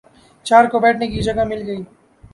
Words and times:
چار 0.45 0.65
کو 0.71 0.79
بیٹھنے 0.79 1.07
کی 1.07 1.21
جگہ 1.21 1.43
مل 1.49 1.61
گئی 1.67 1.81